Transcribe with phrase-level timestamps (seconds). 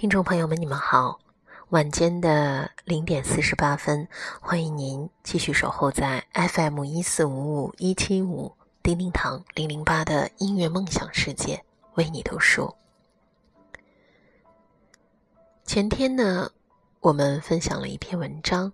[0.00, 1.20] 听众朋友们，你们好，
[1.68, 4.08] 晚间的零点四十八分，
[4.40, 8.50] 欢迎您继续守候在 FM 一四五五一七五
[8.82, 11.62] 叮叮堂零零八的音乐梦想世界，
[11.96, 12.74] 为你读书。
[15.66, 16.50] 前天呢，
[17.00, 18.72] 我们分享了一篇文章，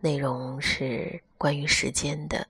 [0.00, 2.48] 内容是关于时间的，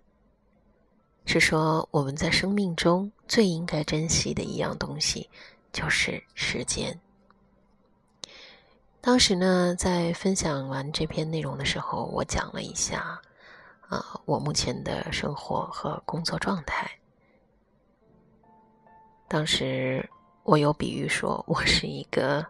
[1.26, 5.28] 是说我们在生命中最应该珍惜的一样东西，
[5.74, 6.98] 就是时间。
[9.06, 13.20] 当时呢，在分享完这篇内容的时候，我讲了一下，
[13.86, 16.90] 啊，我目前的生活和工作状态。
[19.28, 20.08] 当时
[20.42, 22.46] 我有比喻说，我是一个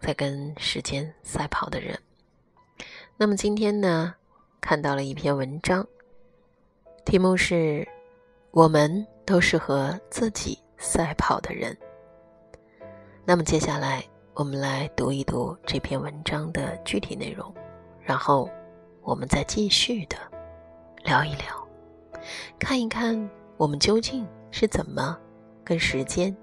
[0.00, 2.00] 在跟时间赛跑的人。
[3.18, 4.14] 那么今天呢，
[4.58, 5.86] 看到了一篇文章，
[7.04, 7.86] 题目是
[8.52, 11.76] “我们都是和自己赛跑的人”。
[13.26, 14.02] 那么接下来。
[14.38, 17.50] 我们来读一读这篇文章的具体内容，
[18.02, 18.50] 然后
[19.00, 20.16] 我们再继续的
[21.04, 21.66] 聊一聊，
[22.58, 25.18] 看一看我们究竟是怎么
[25.64, 26.36] 跟时间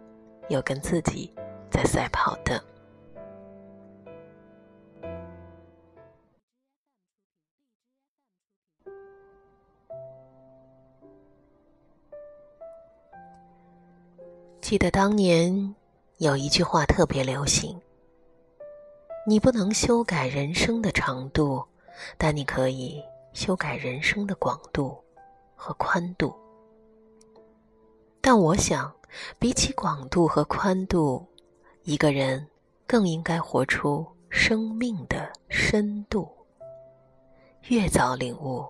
[0.50, 1.32] 又跟自己
[1.70, 2.60] 在赛跑的。
[14.62, 15.76] 记得当年。
[16.20, 17.78] 有一句话特别流行：
[19.26, 21.64] 你不能修改人生的长度，
[22.18, 25.02] 但你可以修改人生的广度
[25.56, 26.36] 和宽度。
[28.20, 28.94] 但我想，
[29.40, 31.26] 比起广度和宽度，
[31.84, 32.46] 一个人
[32.86, 36.30] 更应该活出生命的深度。
[37.70, 38.66] 越早领悟，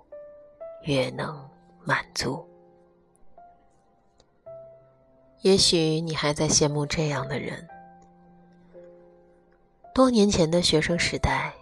[0.84, 1.50] 越能
[1.84, 2.48] 满足。
[5.42, 7.68] 也许你还在羡慕这样的人。
[9.94, 11.54] 多年前的学生时代，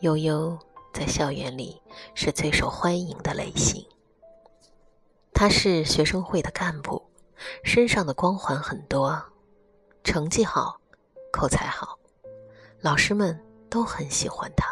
[0.00, 0.58] 悠悠
[0.92, 1.80] 在校园里
[2.14, 3.86] 是最受欢迎的类型。
[5.32, 7.00] 他是学生会的干部，
[7.62, 9.22] 身上的光环很多，
[10.02, 10.80] 成绩好，
[11.30, 11.96] 口才好，
[12.80, 14.66] 老师们都很喜欢他。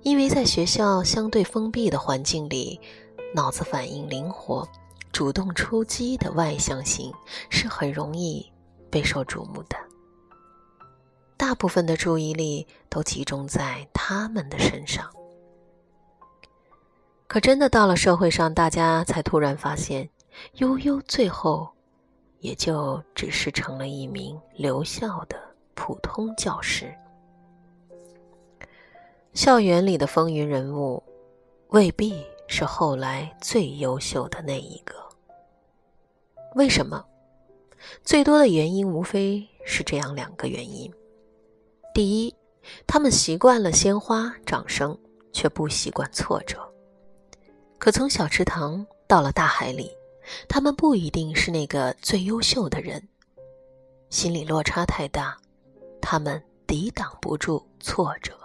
[0.00, 2.80] 因为在学校相对封闭的环境里，
[3.34, 4.66] 脑子反应灵活。
[5.12, 7.12] 主动出击的外向型
[7.50, 8.50] 是很容易
[8.90, 9.76] 备受瞩目的，
[11.36, 15.10] 大部分的注意力都集中在他们的身上。
[17.26, 20.08] 可真的到了社会上，大家才突然发现，
[20.54, 21.68] 悠悠最后
[22.40, 25.36] 也就只是成了一名留校的
[25.74, 26.94] 普通教师。
[29.32, 31.02] 校园里的风云人物，
[31.68, 34.94] 未必是后来最优秀的那一个。
[36.54, 37.04] 为什么？
[38.04, 40.92] 最多的原因无非是这样两个原因：
[41.94, 42.34] 第一，
[42.88, 44.98] 他们习惯了鲜花、掌声，
[45.32, 46.58] 却不习惯挫折；
[47.78, 49.96] 可从小池塘到了大海里，
[50.48, 53.08] 他们不一定是那个最优秀的人，
[54.10, 55.36] 心理落差太大，
[56.02, 58.36] 他们抵挡不住挫折。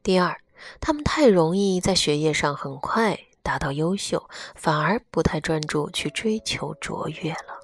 [0.00, 0.40] 第二，
[0.80, 3.18] 他们太容易在学业上很快。
[3.42, 7.58] 达到优秀，反而不太专注去追求卓越了。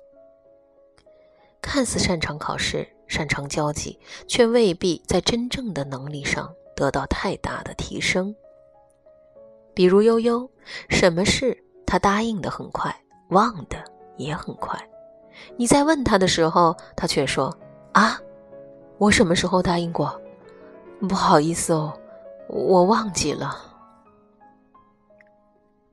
[1.61, 8.35] 看似擅长考试、擅长交际，却未必在真正的能力上得到太大的提升。
[9.75, 10.51] 比如悠悠，
[10.89, 11.57] 什么事
[11.87, 12.95] 他答应的很快，
[13.29, 13.77] 忘的
[14.17, 14.79] 也很快。
[15.57, 17.55] 你在问他的时候，他却说
[17.93, 18.19] ：“啊，
[18.99, 20.21] 我什么时候答应过？
[21.07, 21.93] 不好意思哦，
[22.49, 23.75] 我忘记了。”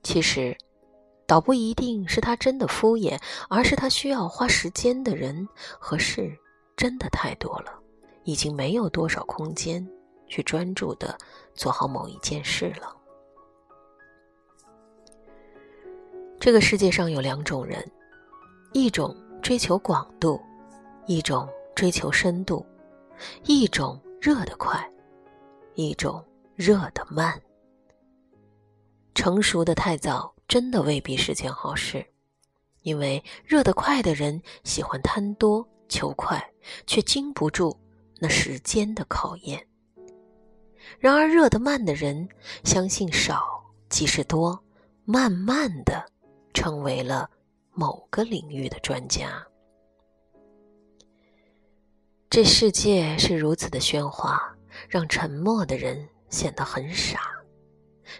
[0.01, 0.57] 其实，
[1.27, 5.47] 倒不一定是他真的敷衍，而是他需要花时间的人
[5.77, 6.37] 和事
[6.75, 7.73] 真的太多了，
[8.23, 9.87] 已经没有多少空间
[10.27, 11.17] 去专注的
[11.53, 12.95] 做好某一件事了。
[16.39, 17.89] 这个世界上有两种人，
[18.73, 20.41] 一种追求广度，
[21.05, 22.65] 一种追求深度，
[23.45, 24.89] 一种热得快，
[25.75, 26.21] 一种
[26.55, 27.41] 热得慢。
[29.15, 32.05] 成熟的太早，真的未必是件好事，
[32.81, 36.43] 因为热得快的人喜欢贪多求快，
[36.87, 37.77] 却经不住
[38.19, 39.65] 那时间的考验。
[40.99, 42.27] 然而，热得慢的人
[42.63, 44.61] 相信少即是多，
[45.05, 46.05] 慢慢的
[46.53, 47.29] 成为了
[47.71, 49.45] 某个领域的专家。
[52.29, 54.41] 这世界是如此的喧哗，
[54.89, 57.19] 让沉默的人显得很傻。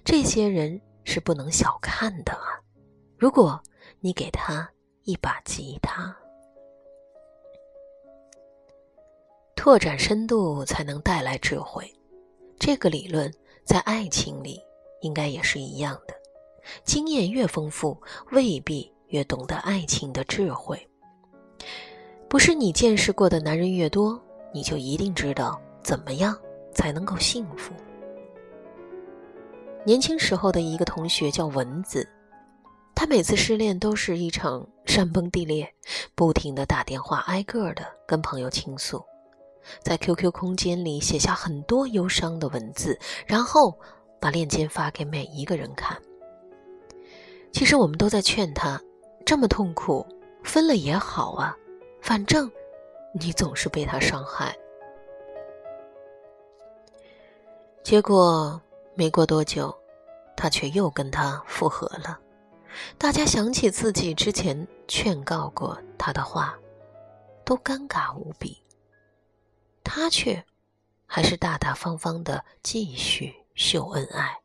[0.03, 2.61] 这些人是不能小看的啊！
[3.17, 3.61] 如果
[3.99, 4.69] 你给他
[5.03, 6.15] 一把吉他，
[9.63, 11.89] 拓展深度才能带来智慧。
[12.59, 13.33] 这个理论
[13.63, 14.59] 在爱情里
[14.99, 16.13] 应该也是一样的。
[16.83, 17.97] 经验越丰富，
[18.31, 20.77] 未必越懂得爱情的智慧。
[22.27, 24.21] 不是你见识过的男人越多，
[24.53, 26.37] 你就一定知道怎么样
[26.73, 27.71] 才能够幸福。
[29.85, 32.05] 年轻时候的一个同学叫蚊子，
[32.93, 35.73] 他每次失恋都是一场山崩地裂，
[36.15, 39.01] 不停的打电话，挨个的跟朋友倾诉，
[39.81, 43.77] 在 QQ 空间里写下很多忧伤的文字，然后
[44.19, 46.01] 把链接发给每一个人看。
[47.51, 48.81] 其实我们都在劝他，
[49.25, 50.05] 这么痛苦，
[50.43, 51.55] 分了也好啊，
[52.01, 52.51] 反正
[53.13, 54.55] 你总是被他伤害。
[57.83, 58.59] 结果
[58.95, 59.75] 没过多久，
[60.35, 62.17] 他却又跟他复合了。
[62.97, 66.57] 大家想起自己之前劝告过他的话，
[67.43, 68.62] 都尴尬无比。
[69.95, 70.43] 他却
[71.05, 74.41] 还是大大方方的继续秀恩爱。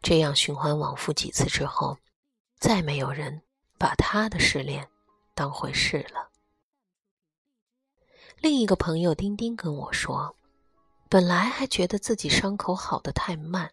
[0.00, 1.98] 这样循环往复几次之后，
[2.56, 3.42] 再没有人
[3.76, 4.88] 把他的失恋
[5.34, 6.30] 当回事了。
[8.38, 10.36] 另一个朋友丁丁跟我说，
[11.08, 13.72] 本来还觉得自己伤口好的太慢，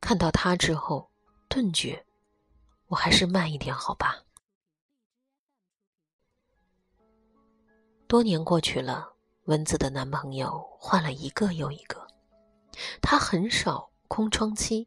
[0.00, 1.12] 看到他之后，
[1.48, 2.04] 顿觉
[2.88, 4.24] 我还是慢一点好吧。
[8.08, 9.12] 多年过去了，
[9.48, 12.06] 蚊子的男朋友换了一个又一个，
[13.00, 14.86] 他很少空窗期。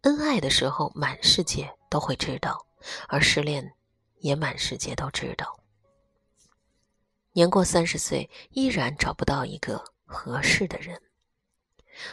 [0.00, 2.66] 恩爱的时候，满世界都会知道；
[3.06, 3.72] 而失恋，
[4.18, 5.60] 也满世界都知道。
[7.34, 11.00] 年过三十岁，依然找不到一个合适的人。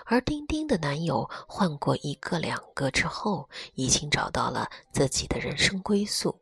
[0.06, 6.40] 而丁丁的男友换过一个两个之后，已经找到了自己的人生归宿。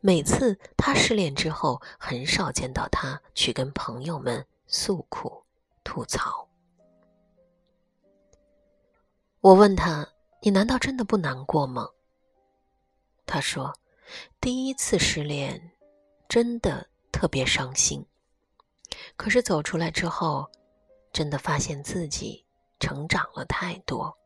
[0.00, 5.44] 每次他失恋之后，很少见到他去跟朋友们诉苦、
[5.82, 6.48] 吐槽。
[9.40, 10.08] 我问他。
[10.42, 11.88] 你难道真的不难过吗？
[13.24, 13.76] 他说
[14.40, 15.72] ：“第一次失恋，
[16.28, 18.06] 真的特别伤心。
[19.16, 20.48] 可是走出来之后，
[21.12, 22.46] 真的发现自己
[22.78, 24.16] 成长了太多，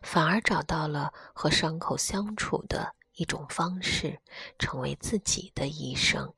[0.00, 4.18] 反而找到了和伤口相处的一种方式，
[4.58, 6.32] 成为自己的医生。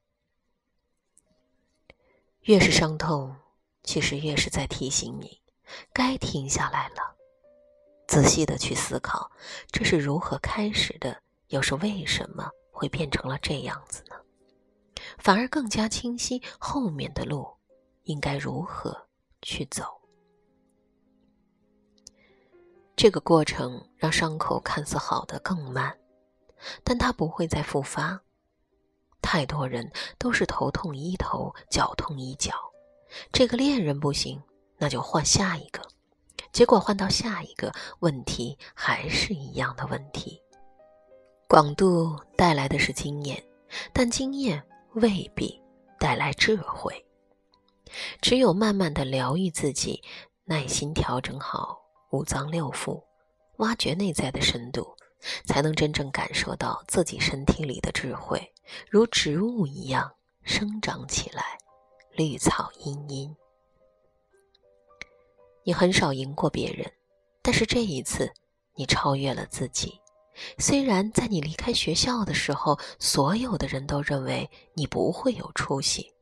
[2.40, 3.36] 越是伤痛，
[3.82, 5.40] 其实越是在提醒你，
[5.92, 7.16] 该停下来了。”
[8.08, 9.30] 仔细的去思考，
[9.70, 14.16] 这是如何开始的，又是为什么会变成了这样子呢？
[15.18, 17.46] 反而更加清晰后面的路
[18.04, 19.06] 应该如何
[19.42, 19.84] 去走。
[22.96, 25.96] 这个过程让伤口看似好的更慢，
[26.82, 28.20] 但它不会再复发。
[29.20, 32.54] 太多人都是头痛医头，脚痛医脚。
[33.32, 34.42] 这个恋人不行，
[34.76, 35.82] 那就换下一个。
[36.52, 40.40] 结果换到下一个问题，还是一样的问题。
[41.48, 43.42] 广度带来的是经验，
[43.92, 44.62] 但经验
[44.94, 45.60] 未必
[45.98, 47.04] 带来智慧。
[48.20, 50.02] 只有慢慢的疗愈自己，
[50.44, 51.78] 耐心调整好
[52.10, 53.02] 五脏六腑，
[53.58, 54.94] 挖掘内在的深度，
[55.46, 58.52] 才能真正感受到自己身体里的智慧，
[58.90, 60.10] 如植物一样
[60.42, 61.58] 生长起来，
[62.18, 63.36] 绿草茵茵。
[65.62, 66.92] 你很少赢过别人，
[67.42, 68.28] 但是这一次，
[68.74, 70.00] 你超越了自己。
[70.58, 76.12] 虽然在你离开学校的时候，所有的人都认为你不会有出息，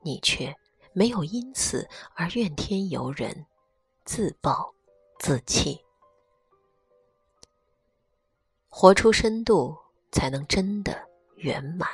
[0.00, 0.52] 你却
[0.92, 3.46] 没有因此而怨天尤人、
[4.04, 4.74] 自暴
[5.20, 5.80] 自弃。
[8.68, 9.78] 活出深度，
[10.10, 11.88] 才能真的圆满。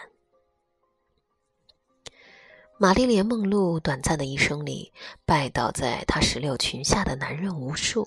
[2.81, 4.93] 玛丽莲·梦露短暂的一生里，
[5.27, 8.07] 拜倒在她石榴裙下的男人无数。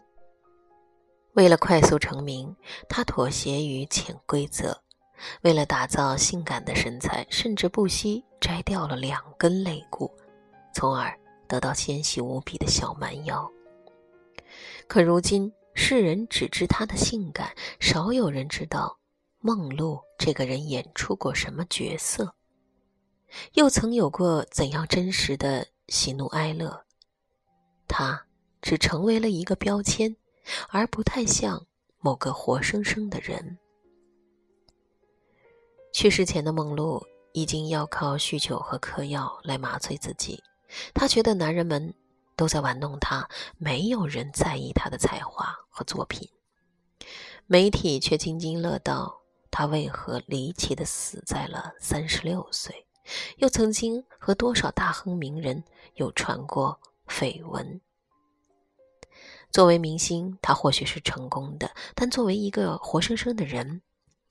[1.34, 2.56] 为了快速成名，
[2.88, 4.72] 她妥协于潜规则；
[5.42, 10.10] 为了打造性感的身材，甚至不惜摘掉了两根肋骨，
[10.74, 11.13] 从而
[11.50, 13.51] 得到纤细无比的小蛮腰。
[14.88, 18.98] 可如今，世人只知她的性感，少有人知道
[19.42, 22.34] 梦露这个人演出过什么角色。
[23.54, 26.86] 又曾有过怎样真实的喜怒哀乐？
[27.88, 28.26] 他
[28.62, 30.16] 只成为了一个标签，
[30.70, 31.66] 而不太像
[32.00, 33.58] 某个活生生的人。
[35.94, 40.42] 去世前的梦露已经要靠酗酒和嗑药来麻醉自己。
[40.94, 41.94] 她觉得男人们
[42.38, 46.30] 都在玩弄她，没有人在意她的才华和作品。
[47.46, 52.86] 媒体却津津乐道她为何离奇的死在了三十六岁。
[53.38, 55.63] 又曾经和多少大亨名人
[55.96, 57.82] 有传过绯闻。
[59.51, 63.82] 作为明星，他或许是成功的，但作为一个活生生的人，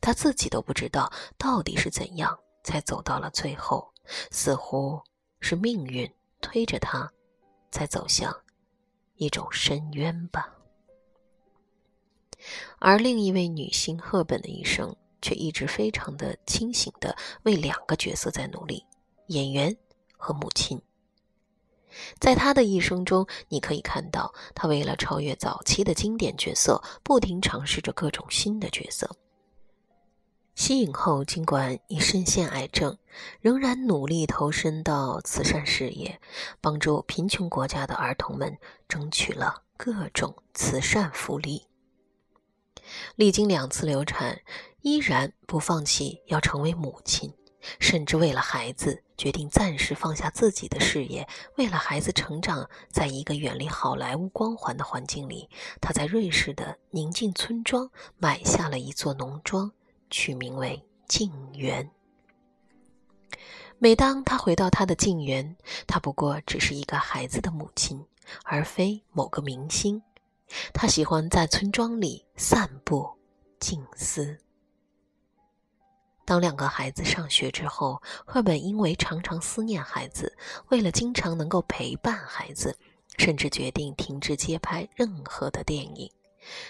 [0.00, 3.92] 他自己都不知道到底是怎样才走到了最后，
[4.30, 5.00] 似乎
[5.40, 6.10] 是命运
[6.40, 7.12] 推着他，
[7.70, 8.34] 才走向
[9.16, 10.56] 一种深渊吧。
[12.78, 18.84] 而另一位女星赫本的一生，却一直非常的清醒的为两个角色在努力：
[19.26, 19.76] 演员
[20.16, 20.80] 和母亲。
[22.20, 29.16] 在他的一生中，你可以看到，他为了超越早期的经典角色，不停尝试着各种新的角色。
[30.54, 32.96] 息影后，尽管已深陷癌症，
[33.40, 36.20] 仍然努力投身到慈善事业，
[36.60, 41.66] 帮助贫穷国家的儿童们争取了各种慈善福利。
[43.16, 44.40] 历经两次流产，
[44.82, 47.32] 依然不放弃要成为母亲，
[47.78, 51.26] 甚至为了孩子，决定暂时放下自己的事业。
[51.56, 55.48] 为了孩子成长在一个远离好莱坞光环的环境里，
[55.80, 59.70] 他在瑞士的宁静村庄买下了一座农庄，
[60.08, 61.90] 取名为静园。
[63.78, 65.56] 每当他回到他的静园，
[65.86, 68.04] 他不过只是一个孩子的母亲，
[68.44, 70.02] 而非某个明星。
[70.72, 73.08] 他喜欢在村庄里散步、
[73.58, 74.38] 静思。
[76.30, 82.78] 当两个孩子上学之后，赫本因为常常思念孩子，为了经常能够陪伴孩子，
[83.18, 86.08] 甚至决定停止接拍任何的电影。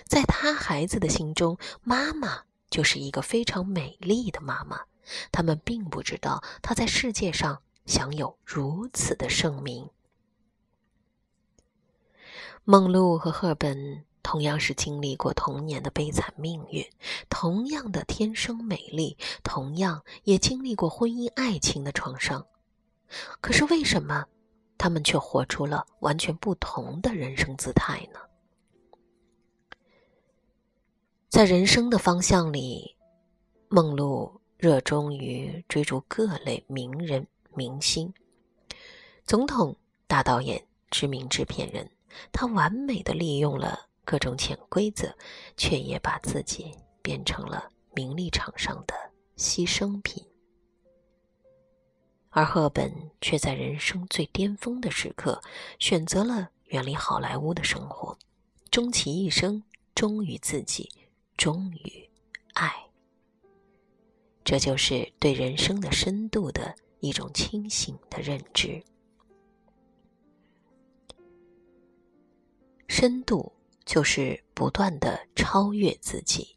[0.07, 4.81] 在他孩子的心中，妈妈就是一个非常美丽的妈妈。
[5.31, 9.91] 他们并不知道，她在世界上享有如此的盛名。
[12.65, 16.85] 梦露和赫本同样是经历过童年的悲惨命运，
[17.29, 22.47] 同样的天生美丽，同样也经历过婚姻爱情的创伤。
[23.41, 24.27] 可是为什么
[24.79, 28.21] 他们却活出了完全不同的人生姿态呢？
[31.29, 32.97] 在人生的方向里，
[33.69, 38.13] 梦露热衷于追逐各类名人、明星、
[39.25, 41.91] 总统、大导演、知名制片人。
[42.33, 45.17] 他完美的利用了各种潜规则，
[45.57, 48.93] 却也把自己变成了名利场上的
[49.37, 50.27] 牺牲品。
[52.31, 55.41] 而赫本却在人生最巅峰的时刻，
[55.79, 58.19] 选择了远离好莱坞的生活，
[58.69, 59.63] 终其一生
[59.95, 60.91] 忠于自己，
[61.37, 62.11] 忠于
[62.55, 62.75] 爱。
[64.43, 68.83] 这就是对人生的深度的一种清醒的认知。
[72.89, 73.53] 深度
[73.91, 76.57] 就是不断的超越自己。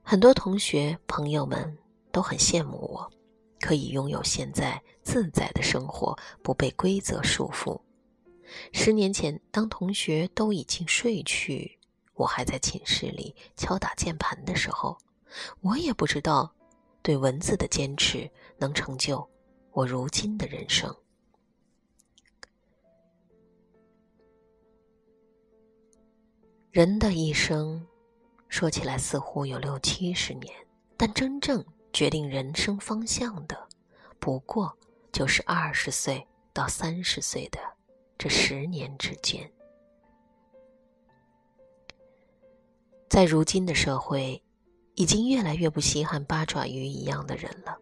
[0.00, 1.76] 很多同学朋友们
[2.12, 3.10] 都很羡慕我，
[3.58, 7.80] 可以拥有现在自在的生活，不被规则束缚。
[8.72, 11.76] 十年前，当同学都已经睡去，
[12.14, 14.96] 我还在寝室里敲打键盘的时候，
[15.62, 16.54] 我也不知道，
[17.02, 19.28] 对文字的坚持能成就
[19.72, 20.94] 我如今的人生。
[26.72, 27.84] 人的一生，
[28.48, 30.54] 说起来似乎有六七十年，
[30.96, 33.58] 但真正决定人生方向的，
[34.20, 34.72] 不过
[35.10, 37.58] 就是二十岁到三十岁的
[38.16, 39.50] 这十年之间。
[43.08, 44.40] 在如今的社会，
[44.94, 47.76] 已经越来越不稀罕八爪鱼一样的人了，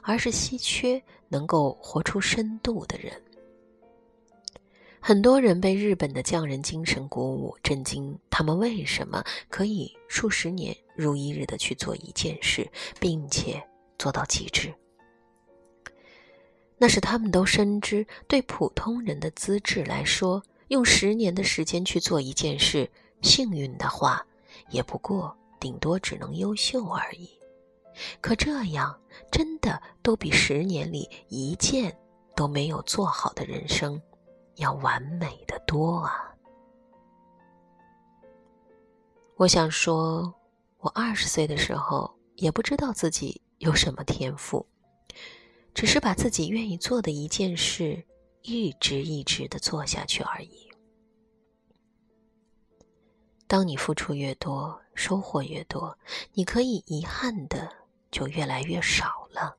[0.00, 3.20] 而是稀缺能够活出深度的人。
[5.00, 12.68] 很多人被日本的匠人精神鼓舞，震惊他们为什么可以数十年如一日的去做一件事，
[13.00, 13.62] 并且
[13.98, 14.74] 做到极致。
[16.76, 22.90] 那是他们都深知，对普通人的资质来说，用十年的时间去做一件事，
[23.22, 24.24] 幸运的话，
[24.70, 27.30] 也不过顶多只能优秀而已。
[28.20, 28.96] 可这样，
[29.32, 31.96] 真的都比十年里一件
[32.36, 34.00] 都没有做好的人生。
[34.58, 36.34] 要完美的多啊！
[39.36, 40.34] 我想说，
[40.78, 44.66] 我二十岁的时候也不知道自己有什么天赋，
[45.72, 48.04] 只是把自己愿意做的一件事
[48.42, 50.68] 一直一直的做下去而已。
[53.46, 55.96] 当你付出越多，收获越多，
[56.32, 57.72] 你可以遗憾的
[58.10, 59.56] 就越来越少了。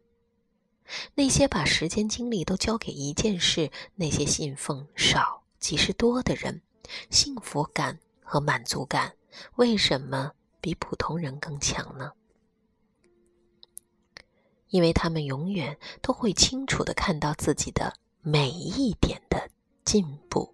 [1.16, 6.62] 那些把时间精力都交给一件事，那些信奉少即是多的人，
[7.10, 9.14] 幸福感和满足感
[9.56, 12.14] 为什么比普通人更强呢？
[14.70, 19.50] 因为他们永远都会清楚的看到自己的每一点的
[19.84, 20.54] 进步。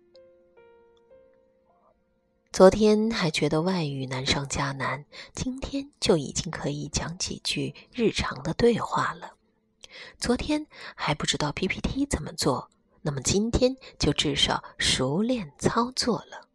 [2.54, 9.36] 昨天还觉得外语难上加难，今天就已经可以讲几句日常的对话了。
[10.18, 12.70] 昨天还不知道 PPT 怎么做，
[13.02, 16.48] 那么今天就至少熟练操作了。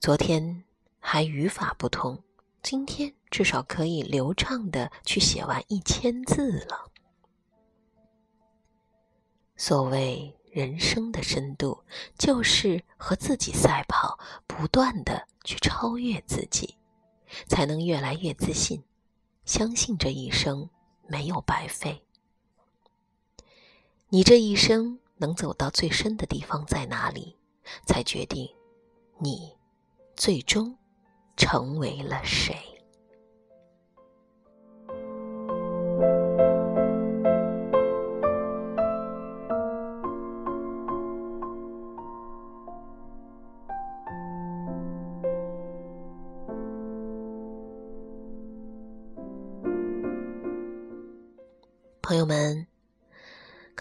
[0.00, 0.64] 昨天
[0.98, 2.22] 还语法不通，
[2.62, 6.90] 今天至少可以流畅的去写完一千字了。
[9.56, 10.36] 所谓。
[10.52, 11.82] 人生的深度，
[12.18, 16.76] 就是和自己赛跑，不断的去超越自己，
[17.48, 18.84] 才能越来越自信，
[19.44, 20.70] 相信这一生
[21.06, 22.04] 没有白费。
[24.08, 27.36] 你这一生能走到最深的地方在哪里，
[27.86, 28.48] 才决定
[29.18, 29.56] 你
[30.16, 30.76] 最终
[31.36, 32.71] 成为了谁。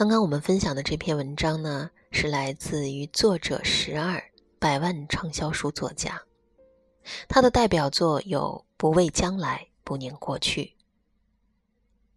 [0.01, 6.23] 刚刚我们分享的这篇文章呢，是来自于作者十二百万畅销书作家，
[7.27, 10.63] 他的代表作有《不畏将来，不念过去》，《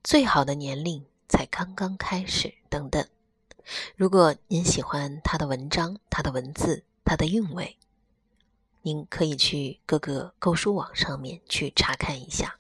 [0.03, 3.07] 最好的年龄才刚刚开始》等等。
[3.97, 7.77] 如果您喜欢他的文章、他的文字、他的韵味，
[8.81, 12.57] 您可以去各个购书网上面去查看一下。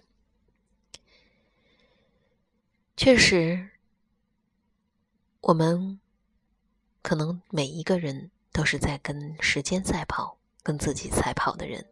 [2.94, 3.70] 确实，
[5.46, 6.00] 我们
[7.02, 11.84] 可能每一个人都是在跟时间赛跑、跟自己赛跑的人。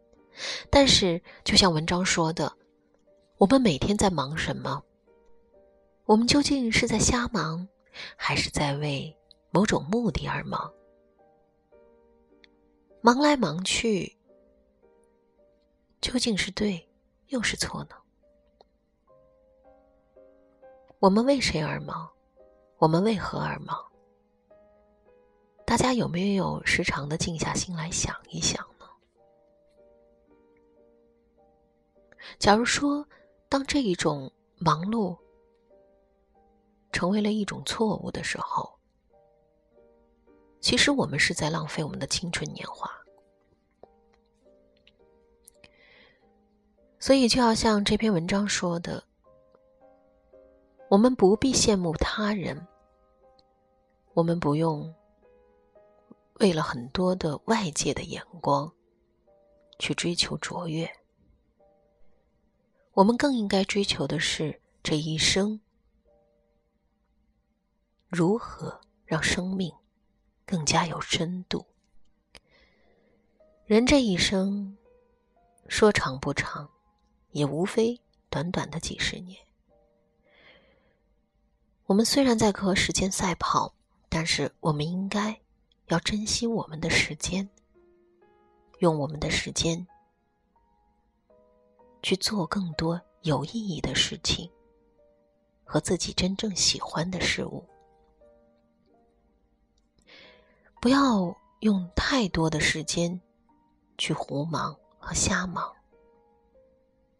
[0.71, 2.51] 但是，就像文章说的，
[3.37, 4.83] 我们每天在忙什么？
[6.05, 7.67] 我们究竟是在瞎忙，
[8.15, 9.15] 还是在为
[9.51, 10.73] 某种目的而忙？
[13.01, 14.17] 忙来忙去，
[16.01, 16.89] 究竟是对
[17.27, 17.95] 又是错呢？
[20.97, 22.09] 我们为谁而忙？
[22.83, 23.81] 我们为何而忙？
[25.65, 28.85] 大家有没有时常的静下心来想一想呢？
[32.37, 33.07] 假如说，
[33.47, 35.17] 当这一种忙碌
[36.91, 38.69] 成为了一种错误的时候，
[40.59, 42.91] 其实我们是在浪费我们的青春年华。
[46.99, 49.01] 所以，就要像这篇文章说的。
[50.89, 52.67] 我们不必羡慕他人，
[54.13, 54.93] 我们不用
[56.35, 58.71] 为了很多的外界的眼光
[59.79, 60.87] 去追求卓越，
[62.93, 65.59] 我们更应该追求的是这一生
[68.07, 69.73] 如何让生命
[70.45, 71.65] 更加有深度。
[73.65, 74.77] 人这一生
[75.67, 76.69] 说长不长，
[77.31, 77.99] 也无非
[78.29, 79.43] 短短的几十年。
[81.85, 83.73] 我们虽然在和时间赛跑，
[84.15, 85.35] 但是我们应该
[85.87, 87.49] 要珍惜我们的时间，
[88.77, 89.87] 用我们的时间
[92.03, 94.47] 去做更多有意义的事情
[95.63, 97.67] 和自己真正喜欢的事物，
[100.79, 103.19] 不要用太多的时间
[103.97, 105.73] 去胡忙和瞎忙，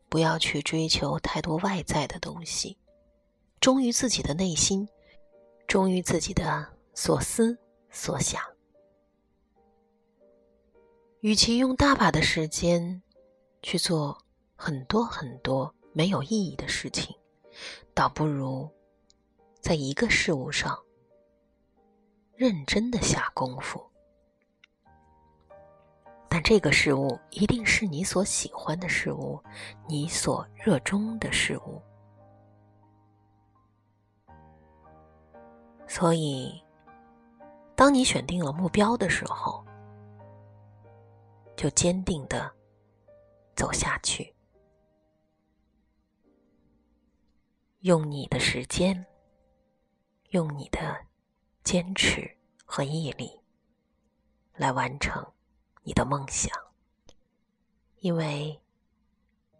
[0.09, 2.77] 不要去追求太多外在的东西。
[3.59, 4.87] 忠于自己的内心，
[5.67, 7.57] 忠于自己的所思
[7.89, 8.41] 所想。
[11.21, 13.01] 与其用大把的时间
[13.61, 14.17] 去做
[14.55, 17.15] 很多很多没有意义的事情，
[17.93, 18.69] 倒不如
[19.61, 20.77] 在一个事物上
[22.35, 23.81] 认真的下功夫。
[26.27, 29.39] 但这个事物一定是你所喜欢的事物，
[29.87, 31.81] 你所热衷的事物。
[35.87, 36.59] 所以，
[37.75, 39.65] 当你选定了目标的时候，
[41.55, 42.51] 就坚定的
[43.55, 44.33] 走下去，
[47.79, 49.05] 用你的时间，
[50.29, 51.05] 用你的
[51.63, 52.29] 坚持
[52.63, 53.29] 和毅力，
[54.55, 55.25] 来完成
[55.81, 56.55] 你的梦想。
[57.99, 58.61] 因为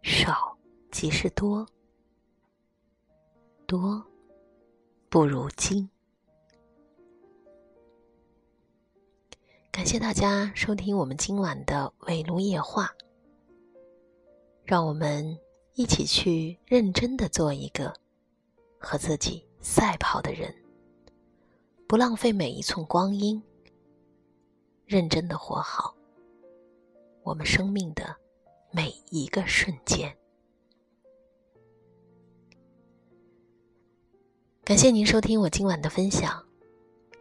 [0.02, 0.56] 少
[0.90, 1.66] 即是多，
[3.66, 4.04] 多
[5.08, 5.88] 不如精。
[9.74, 12.86] 感谢大家收听我们今晚的《围炉夜话》，
[14.62, 15.36] 让我们
[15.74, 17.92] 一起去认真的做一个
[18.78, 20.54] 和自己赛跑的人，
[21.88, 23.42] 不浪费每一寸光阴，
[24.86, 25.92] 认真的活好
[27.24, 28.14] 我们生命的
[28.70, 30.16] 每一个瞬间。
[34.62, 36.46] 感谢您收听我今晚的分享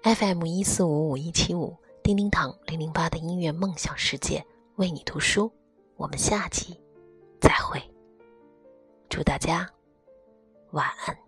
[0.03, 1.75] ，FM 一四五五一七五。
[2.03, 5.49] 叮叮堂零零八的音乐梦想世界为你读书，
[5.95, 6.77] 我们下集
[7.39, 7.81] 再会。
[9.07, 9.65] 祝大家
[10.71, 11.22] 晚安。